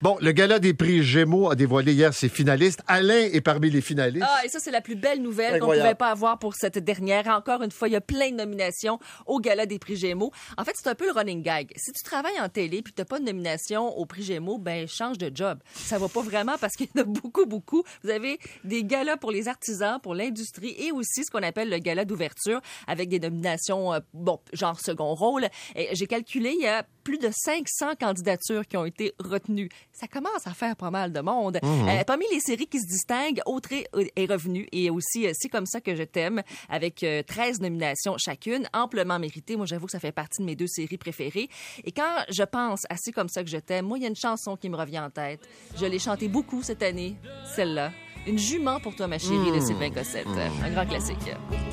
Bon, 0.00 0.16
le 0.20 0.30
gala 0.30 0.60
des 0.60 0.74
prix 0.74 1.02
Gémeaux 1.02 1.50
a 1.50 1.56
dévoilé 1.56 1.92
hier 1.92 2.14
ses 2.14 2.28
finalistes. 2.28 2.82
Alain 2.86 3.18
est 3.32 3.40
parmi 3.40 3.68
les 3.68 3.80
finalistes. 3.80 4.24
Ah, 4.28 4.44
et 4.44 4.48
ça, 4.48 4.60
c'est 4.60 4.70
la 4.70 4.80
plus 4.80 4.94
belle 4.94 5.20
nouvelle 5.20 5.54
qu'on 5.54 5.56
Incroyable. 5.56 5.88
pouvait 5.88 5.94
pas 5.96 6.10
avoir 6.12 6.38
pour 6.38 6.54
cette 6.54 6.78
dernière. 6.78 7.26
Encore 7.26 7.64
une 7.64 7.72
fois, 7.72 7.88
il 7.88 7.94
y 7.94 7.96
a 7.96 8.00
plein 8.00 8.30
de 8.30 8.36
nominations 8.36 9.00
au 9.26 9.40
Gala 9.40 9.66
des 9.66 9.80
prix 9.80 9.96
Gémeaux. 9.96 10.30
En 10.56 10.62
fait, 10.62 10.70
c'est 10.76 10.88
un 10.88 10.94
peu 10.94 11.06
le 11.06 11.10
running 11.10 11.42
gag. 11.42 11.72
Si 11.74 11.90
tu 11.90 12.04
travailles 12.04 12.40
en 12.40 12.48
télé 12.48 12.80
puis 12.80 12.92
t'as 12.92 13.06
pas 13.06 13.18
de 13.18 13.24
nomination 13.24 13.88
au 13.98 14.06
prix 14.06 14.22
Gémeaux, 14.22 14.58
ben, 14.58 14.86
change 14.86 15.18
de 15.18 15.32
job. 15.34 15.58
Ça 15.74 15.98
va 15.98 16.06
pas 16.06 16.22
vraiment 16.22 16.54
parce 16.60 16.76
qu'il 16.76 16.86
y 16.94 17.00
en 17.00 17.02
a 17.02 17.04
beaucoup, 17.04 17.46
beaucoup. 17.46 17.82
Vous 18.04 18.10
avez 18.10 18.38
des 18.62 18.84
galas 18.84 19.16
pour 19.16 19.32
les 19.32 19.48
artisans, 19.48 19.98
pour 20.00 20.14
l'industrie 20.14 20.76
et 20.78 20.92
aussi 20.92 21.24
ce 21.24 21.30
qu'on 21.32 21.42
appelle 21.42 21.70
le 21.70 21.78
gala 21.78 22.04
d'ouverture 22.04 22.60
avec 22.86 23.08
des 23.08 23.18
nominations, 23.18 23.94
euh, 23.94 23.98
bon, 24.14 24.38
genre 24.52 24.78
second 24.78 25.12
rôle. 25.16 25.48
J'ai 25.90 26.06
calculé, 26.06 26.54
il 26.56 26.62
y 26.62 26.68
a 26.68 26.84
plus 27.08 27.16
de 27.16 27.30
500 27.32 27.94
candidatures 27.98 28.66
qui 28.66 28.76
ont 28.76 28.84
été 28.84 29.14
retenues. 29.18 29.70
Ça 29.92 30.06
commence 30.06 30.46
à 30.46 30.52
faire 30.52 30.76
pas 30.76 30.90
mal 30.90 31.10
de 31.10 31.20
monde. 31.20 31.58
Euh, 31.64 32.04
parmi 32.06 32.26
les 32.30 32.38
séries 32.40 32.66
qui 32.66 32.78
se 32.78 32.86
distinguent, 32.86 33.40
Autré 33.46 33.86
est 34.14 34.30
revenu 34.30 34.68
et 34.72 34.90
aussi 34.90 35.26
euh, 35.26 35.32
C'est 35.32 35.48
comme 35.48 35.64
ça 35.64 35.80
que 35.80 35.96
je 35.96 36.02
t'aime 36.02 36.42
avec 36.68 37.02
euh, 37.02 37.22
13 37.22 37.62
nominations 37.62 38.18
chacune, 38.18 38.68
amplement 38.74 39.18
méritées. 39.18 39.56
Moi, 39.56 39.64
j'avoue 39.64 39.86
que 39.86 39.92
ça 39.92 40.00
fait 40.00 40.12
partie 40.12 40.42
de 40.42 40.46
mes 40.46 40.54
deux 40.54 40.66
séries 40.66 40.98
préférées. 40.98 41.48
Et 41.82 41.92
quand 41.92 42.24
je 42.28 42.42
pense 42.42 42.82
à 42.90 42.96
C'est 42.98 43.12
comme 43.12 43.30
ça 43.30 43.42
que 43.42 43.48
je 43.48 43.56
t'aime, 43.56 43.86
moi, 43.86 43.96
il 43.96 44.02
y 44.02 44.04
a 44.04 44.10
une 44.10 44.14
chanson 44.14 44.56
qui 44.56 44.68
me 44.68 44.76
revient 44.76 45.00
en 45.00 45.08
tête. 45.08 45.40
Je 45.80 45.86
l'ai 45.86 45.98
chantée 45.98 46.28
beaucoup 46.28 46.62
cette 46.62 46.82
année, 46.82 47.16
celle-là. 47.56 47.90
Une 48.26 48.38
jument 48.38 48.80
pour 48.80 48.94
toi, 48.94 49.08
ma 49.08 49.18
chérie, 49.18 49.50
de 49.50 49.60
Sylvain 49.60 49.90
Cossette. 49.90 50.26
Un 50.62 50.70
grand 50.72 50.84
classique. 50.84 51.16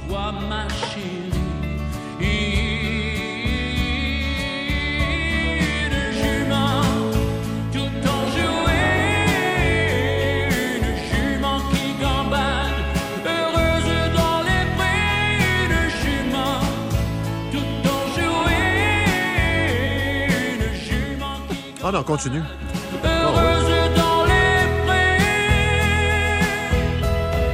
toi 0.08 0.32
ma 0.32 0.70
chérie. 0.70 2.55
Ah 21.88 21.92
non, 21.92 22.02
continue. 22.04 22.42
heureuse 23.04 23.96
dans 23.96 24.26
les 24.26 24.86
prés. 24.88 25.20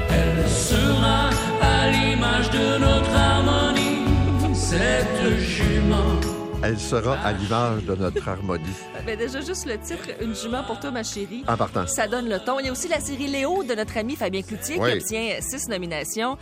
Elle 0.10 0.50
sera 0.50 1.30
à 1.62 1.90
l'image 1.90 2.50
de 2.50 2.78
notre 2.78 3.14
harmonie, 3.14 4.56
cette 4.56 5.38
jument. 5.38 6.16
Elle 6.64 6.80
sera 6.80 7.16
à 7.18 7.34
l'image 7.34 7.84
de 7.84 7.96
notre 7.96 8.26
harmonie. 8.30 8.64
Ben 9.06 9.18
déjà, 9.18 9.42
juste 9.42 9.66
le 9.66 9.78
titre, 9.80 10.10
Une 10.22 10.34
jument 10.36 10.64
pour 10.64 10.80
toi, 10.80 10.92
ma 10.92 11.04
chérie. 11.04 11.44
En 11.48 11.58
partant. 11.58 11.86
Ça 11.88 12.08
donne 12.08 12.30
le 12.30 12.40
ton. 12.40 12.60
Il 12.60 12.68
y 12.68 12.70
a 12.70 12.72
aussi 12.72 12.88
la 12.88 13.00
série 13.00 13.28
Léo 13.28 13.64
de 13.64 13.74
notre 13.74 13.98
ami 13.98 14.16
Fabien 14.16 14.44
Cloutier 14.44 14.78
Oui. 14.80 14.92
qui 14.92 14.98
obtient 15.00 15.38
six 15.42 15.68
nominations. 15.68 16.38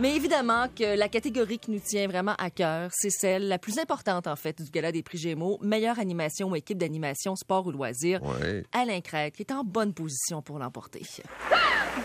Mais 0.00 0.16
évidemment 0.16 0.66
que 0.74 0.96
la 0.96 1.08
catégorie 1.08 1.58
qui 1.58 1.70
nous 1.70 1.78
tient 1.78 2.08
vraiment 2.08 2.34
à 2.38 2.48
cœur, 2.48 2.88
c'est 2.90 3.10
celle 3.10 3.48
la 3.48 3.58
plus 3.58 3.78
importante, 3.78 4.26
en 4.26 4.36
fait, 4.36 4.62
du 4.62 4.70
Gala 4.70 4.92
des 4.92 5.02
prix 5.02 5.18
Gémeaux. 5.18 5.58
Meilleure 5.60 5.98
animation 5.98 6.48
ou 6.48 6.56
équipe 6.56 6.78
d'animation, 6.78 7.36
sport 7.36 7.66
ou 7.66 7.70
loisir. 7.70 8.20
Oui. 8.22 8.62
Alain 8.72 9.02
Crête, 9.02 9.34
qui 9.34 9.42
est 9.42 9.52
en 9.52 9.62
bonne 9.62 9.92
position 9.92 10.40
pour 10.40 10.58
l'emporter. 10.58 11.02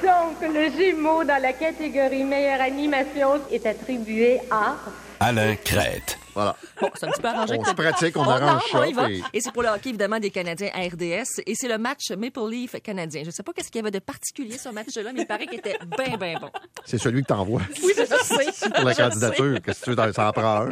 Donc, 0.03 0.41
le 0.41 0.69
jumeau 0.71 1.23
dans 1.23 1.41
la 1.41 1.53
catégorie 1.53 2.25
meilleure 2.25 2.61
animation 2.61 3.39
est 3.49 3.65
attribué 3.65 4.41
à 4.52 4.75
Alain 5.21 5.55
Crête. 5.55 6.17
Voilà. 6.36 6.55
Bon, 6.80 6.89
c'est 6.95 7.05
un 7.08 7.09
petit 7.11 7.22
peu 7.22 7.28
arrangé. 7.30 7.55
On 7.58 7.64
se 7.66 7.73
pratique, 7.73 8.17
on 8.17 8.25
Oh, 8.28 8.30
arrange 8.30 8.61
ça, 8.72 8.80
on 8.81 8.83
y 8.83 8.94
va. 8.94 9.05
puis- 9.05 9.23
Et 9.33 9.41
c'est 9.41 9.52
pour 9.52 9.64
le 9.64 9.69
hockey, 9.69 9.89
évidemment, 9.89 10.19
des 10.19 10.30
Canadiens 10.30 10.69
à 10.73 10.81
RDS. 10.81 11.42
Et 11.47 11.55
c'est 11.55 11.67
le 11.69 11.77
match 11.77 12.11
Maple 12.11 12.50
Leaf 12.50 12.75
canadien. 12.83 13.23
Je 13.25 13.31
sais 13.31 13.42
pas 13.42 13.53
qu'est-ce 13.53 13.69
qu'il 13.72 13.80
y 13.80 13.83
avait 13.83 13.92
de 13.92 14.00
particulier, 14.00 14.58
ce 14.58 14.69
match-là, 14.69 15.11
mais 15.14 15.22
il 15.22 15.25
paraît 15.27 15.47
qu'il 15.47 15.59
était 15.59 15.77
bien, 15.97 16.17
bien 16.17 16.39
bon. 16.39 16.50
C'est 16.86 16.97
celui 16.97 17.22
que 17.23 17.27
t'envoies 17.27 17.61
Oui, 17.83 17.94
je 17.97 18.03
sais. 18.05 18.69
pour 18.75 18.83
la 18.86 18.92
Je 18.94 18.97
candidature. 18.97 19.61
Qu'est-ce 19.64 19.80
que 19.80 19.92
tu 19.92 19.95
veux, 19.95 20.14
ça 20.14 20.27
en 20.27 20.32
prend 20.32 20.67
un. 20.67 20.70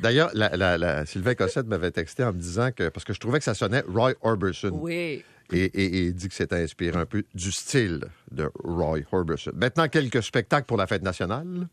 D'ailleurs, 0.00 0.30
la, 0.34 0.50
la- 0.56 0.78
la- 0.78 1.06
Sylvain 1.06 1.34
Cossette 1.34 1.66
m'avait 1.66 1.90
texté 1.90 2.24
en 2.24 2.32
me 2.32 2.38
disant 2.38 2.70
que, 2.72 2.88
parce 2.88 3.04
que 3.04 3.12
je 3.12 3.20
trouvais 3.20 3.38
que 3.38 3.44
ça 3.44 3.54
sonnait 3.54 3.82
Roy 3.88 4.12
Orbison. 4.22 4.70
Oui. 4.72 5.22
Et, 5.52 5.58
et- 5.64 5.84
et 5.84 5.98
il 6.06 6.14
dit 6.14 6.28
que 6.28 6.34
c'était 6.34 6.56
inspiré 6.62 6.98
un 6.98 7.06
peu 7.06 7.22
du 7.34 7.52
style 7.52 8.00
de 8.32 8.50
Roy 8.64 9.00
Orbison. 9.12 9.52
Maintenant, 9.54 9.88
quelques 9.88 10.22
spectacles 10.22 10.66
pour 10.66 10.76
la 10.76 10.86
fête 10.86 11.02
nationale. 11.02 11.68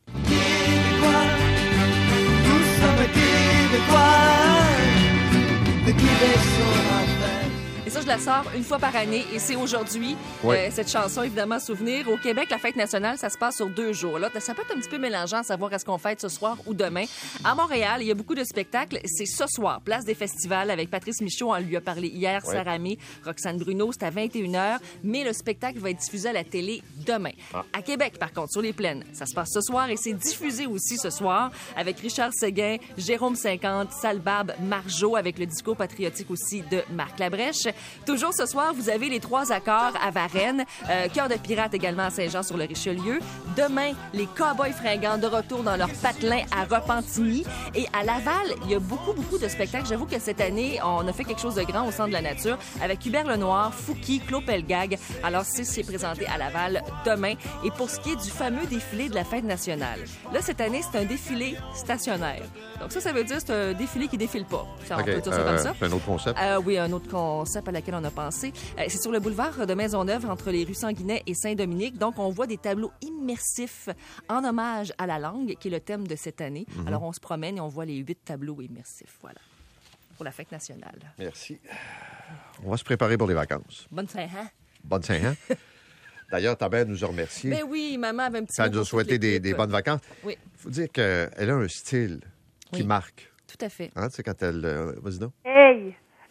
Je 8.03 8.08
la 8.08 8.19
sors 8.19 8.44
une 8.53 8.64
fois 8.64 8.80
par 8.80 8.94
année 8.97 9.24
et 9.34 9.40
c'est 9.40 9.56
aujourd'hui. 9.56 10.18
Oui. 10.44 10.56
euh, 10.58 10.69
cette 10.72 10.91
chanson, 10.91 11.24
évidemment, 11.24 11.58
souvenir. 11.59 12.09
Au 12.09 12.18
Québec, 12.18 12.50
la 12.50 12.58
fête 12.58 12.75
nationale, 12.75 13.18
ça 13.18 13.30
se 13.30 13.38
passe 13.38 13.56
sur 13.56 13.69
deux 13.69 13.94
jours. 13.94 14.19
Là, 14.19 14.30
ça 14.40 14.53
peut 14.53 14.62
être 14.62 14.75
un 14.75 14.80
petit 14.80 14.90
peu 14.90 14.97
mélangeant 14.97 15.38
à 15.38 15.44
savoir 15.44 15.72
est-ce 15.74 15.86
qu'on 15.86 15.97
fête 15.97 16.19
ce 16.19 16.28
soir 16.28 16.58
ou 16.66 16.74
demain. 16.74 17.06
À 17.46 17.56
Montréal, 17.56 18.02
il 18.02 18.08
y 18.08 18.12
a 18.12 18.13
beaucoup 18.13 18.36
de 18.36 18.44
spectacles. 18.44 19.00
C'est 19.06 19.25
ce 19.25 19.46
soir, 19.47 19.80
place 19.81 20.03
des 20.03 20.16
festivals 20.16 20.69
avec 20.69 20.90
Patrice 20.90 21.22
Michaud. 21.22 21.53
On 21.53 21.59
lui 21.59 21.78
a 21.78 21.81
parlé 21.81 22.09
hier, 22.09 22.42
Oui. 22.46 22.53
Sarah 22.53 22.78
May, 22.78 22.97
Roxane 23.24 23.58
Bruno. 23.58 23.92
C'est 23.94 24.03
à 24.03 24.12
21h. 24.12 24.80
Mais 25.03 25.24
le 25.24 25.31
spectacle 25.31 25.80
va 25.80 25.92
être 25.92 26.00
diffusé 26.00 26.30
à 26.30 26.34
la 26.34 26.44
télé 26.44 26.81
demain. 27.06 27.31
Ah. 27.53 27.63
À 27.72 27.81
Québec, 27.81 28.18
par 28.19 28.34
contre, 28.34 28.52
sur 28.52 28.62
les 28.62 28.74
plaines, 28.74 29.06
ça 29.13 29.25
se 29.25 29.34
passe 29.34 29.52
ce 29.53 29.62
soir 29.62 29.90
et 29.90 29.96
c'est 29.96 30.13
diffusé 30.13 30.66
aussi 30.66 30.97
ce 30.97 31.09
soir 31.09 31.52
avec 31.78 32.00
Richard 32.00 32.34
Séguin, 32.34 32.78
Jérôme 32.97 33.36
50, 33.36 33.92
Salbab, 33.94 34.53
Marjo 34.62 35.16
avec 35.16 35.40
le 35.40 35.46
discours 35.46 35.78
patriotique 35.78 36.30
aussi 36.31 36.62
de 36.69 36.81
Marc 36.92 37.19
Labrèche. 37.19 37.68
Toujours 38.06 38.34
ce 38.34 38.46
soir, 38.46 38.74
vous 38.76 38.90
avez 38.90 39.09
les 39.09 39.20
trois 39.20 39.52
accords 39.52 39.94
à 40.02 40.12
Varennes, 40.12 40.66
euh, 40.90 41.08
Cœur 41.14 41.30
de 41.30 41.36
pirate 41.36 41.74
également 41.74 42.04
à 42.04 42.09
Saint-Jean-sur-le-Richelieu. 42.09 43.20
Demain, 43.58 43.92
les 44.14 44.26
Cowboys 44.26 44.72
fringants 44.74 45.18
de 45.18 45.28
retour 45.28 45.64
dans 45.64 45.76
leur 45.76 45.90
patelin 46.02 46.42
à 46.52 46.64
Repentigny. 46.64 47.46
Et 47.76 47.86
à 47.94 48.04
Laval, 48.04 48.56
il 48.66 48.72
y 48.72 48.76
a 48.76 48.80
beaucoup, 48.80 49.14
beaucoup 49.14 49.38
de 49.38 49.48
spectacles. 49.48 49.86
J'avoue 49.88 50.06
que 50.06 50.20
cette 50.20 50.42
année, 50.42 50.80
on 50.84 51.08
a 51.08 51.14
fait 51.14 51.24
quelque 51.24 51.42
chose 51.42 51.56
de 51.56 51.64
grand 51.64 51.88
au 51.88 51.92
Centre 51.92 52.09
de 52.09 52.14
la 52.14 52.22
Nature 52.22 52.58
avec 52.81 53.06
Hubert 53.06 53.26
Lenoir, 53.28 53.74
Fouki, 53.74 54.20
Claude 54.20 54.46
Pelgag. 54.46 54.98
Alors, 55.24 55.44
c'est 55.46 55.64
c'est 55.64 55.84
présenté 55.84 56.25
à 56.28 56.38
Laval 56.38 56.84
demain. 57.06 57.34
Et 57.64 57.72
pour 57.72 57.90
ce 57.90 58.00
qui 58.00 58.12
est 58.12 58.16
du 58.24 58.30
fameux 58.30 58.66
défilé 58.66 59.10
de 59.10 59.16
la 59.16 59.24
fête 59.24 59.44
nationale, 59.44 60.00
là, 60.31 60.40
cette 60.42 60.62
année, 60.62 60.81
c'est 60.84 61.00
un 61.00 61.06
défilé 61.06 61.56
stationnaire. 61.74 62.42
Donc 62.80 62.92
ça, 62.92 63.00
ça 63.02 63.12
veut 63.14 63.24
dire 63.24 63.38
que 63.38 63.44
c'est 63.46 63.54
un 63.54 63.74
défilé 63.74 64.08
qui 64.08 64.18
défile 64.18 64.46
pas. 64.46 64.66
Ça, 64.86 64.98
on 64.98 65.00
OK, 65.00 65.06
peut 65.06 65.22
dire 65.22 65.34
ça 65.34 65.40
euh, 65.40 65.46
comme 65.46 65.58
ça. 65.64 65.74
C'est 65.80 65.86
un 65.86 65.92
autre 65.92 66.06
concept. 66.06 66.40
Euh, 66.42 66.62
oui, 66.66 66.78
un 66.78 66.92
autre 66.92 67.10
concept 67.10 67.68
à 67.68 67.72
laquelle 67.83 67.95
on 67.95 68.03
a 68.05 68.11
pensé. 68.11 68.53
Euh, 68.79 68.83
c'est 68.88 69.01
sur 69.01 69.11
le 69.11 69.19
boulevard 69.19 69.67
de 69.67 69.73
Maisonneuve, 69.73 70.25
entre 70.25 70.51
les 70.51 70.63
rues 70.63 70.73
Sanguinet 70.73 71.21
et 71.27 71.33
Saint-Dominique. 71.33 71.97
Donc, 71.97 72.17
on 72.17 72.29
voit 72.29 72.47
des 72.47 72.57
tableaux 72.57 72.91
immersifs 73.01 73.89
en 74.29 74.44
hommage 74.45 74.94
à 74.97 75.05
la 75.05 75.19
langue, 75.19 75.55
qui 75.59 75.67
est 75.67 75.71
le 75.71 75.79
thème 75.81 76.07
de 76.07 76.16
cette 76.16 76.39
année. 76.39 76.66
Mhm. 76.77 76.88
Alors, 76.88 77.03
on 77.03 77.11
se 77.11 77.19
promène 77.19 77.57
et 77.57 77.61
on 77.61 77.67
voit 77.67 77.85
les 77.85 77.97
huit 77.97 78.17
tableaux 78.23 78.61
immersifs. 78.61 79.17
Voilà. 79.21 79.39
Pour 80.16 80.23
la 80.25 80.31
fête 80.31 80.51
nationale. 80.51 80.95
Merci. 81.19 81.59
On 82.63 82.71
va 82.71 82.77
se 82.77 82.83
préparer 82.85 83.17
pour 83.17 83.27
les 83.27 83.33
vacances. 83.33 83.85
Bonne 83.91 84.07
fin, 84.07 84.21
hein? 84.23 84.47
Bonne 84.83 85.03
Saint-Jean. 85.03 85.35
D'ailleurs, 86.31 86.57
ta 86.57 86.69
mère 86.69 86.85
nous 86.85 87.03
a 87.03 87.07
remerciés. 87.07 87.50
Ben 87.51 87.63
oui, 87.67 87.97
maman 87.97 88.23
avait 88.23 88.39
un 88.39 88.44
petit 88.45 88.55
Ça 88.55 88.69
nous 88.69 88.79
a 88.79 88.85
souhaité 88.85 89.19
des, 89.19 89.53
bonnes 89.53 89.69
vacances. 89.71 90.01
Oui, 90.23 90.38
faut 90.57 90.69
dire 90.69 90.88
qu'elle 90.91 91.50
a 91.50 91.53
un 91.55 91.67
style 91.67 92.21
qui 92.71 92.81
Oui. 92.81 92.88
marque. 92.88 93.29
tout 93.47 93.63
à 93.63 93.69
fait. 93.69 93.91
Hein, 93.95 94.07
tu 94.09 94.15
sais, 94.15 94.23
quand 94.23 94.41
elle. 94.41 94.63
euh, 94.65 94.94
Vas-y 95.01 95.19
donc. 95.19 95.33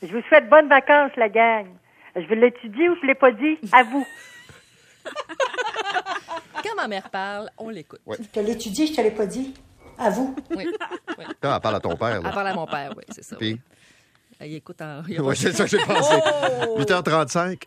Je 0.03 0.09
vous 0.09 0.23
souhaite 0.29 0.49
bonnes 0.49 0.69
vacances, 0.69 1.13
la 1.17 1.29
gang. 1.29 1.67
Je 2.17 2.21
vous 2.23 2.35
dit 2.75 2.89
ou 2.89 2.97
je 3.01 3.07
l'ai 3.07 3.15
pas 3.15 3.31
dit? 3.33 3.59
À 3.73 3.83
vous. 3.85 4.07
Quand 6.63 6.75
ma 6.77 6.89
mère 6.89 7.09
parle, 7.11 7.49
on 7.59 7.69
l'écoute. 7.71 8.01
Ouais. 8.07 8.17
Je 8.21 8.25
te 8.27 8.41
l'ai 8.41 8.53
étudié, 8.53 8.87
je 8.87 8.95
te 8.95 9.01
l'ai 9.01 9.11
pas 9.11 9.27
dit. 9.27 9.55
À 9.99 10.11
vous. 10.11 10.35
Oui, 10.51 10.67
oui. 11.19 11.25
Quand 11.41 11.55
elle 11.55 11.61
parle 11.61 11.77
à 11.77 11.81
ton 11.81 11.97
père. 11.97 12.17
Elle 12.17 12.23
Là. 12.23 12.31
parle 12.33 12.49
à 12.49 12.55
mon 12.55 12.67
père, 12.67 12.93
oui, 12.97 13.05
c'est 13.11 13.23
ça. 13.25 13.37
Puis, 13.37 13.53
oui. 13.53 13.61
Il 14.49 14.55
écoute 14.57 14.81
en... 14.83 15.03
pas- 15.03 15.35
c'est 15.35 15.53
ça 15.53 15.65
que 15.65 15.71
j'ai 15.71 15.79
pensé. 15.87 16.15
Oh! 16.69 16.81
8h35. 16.81 17.63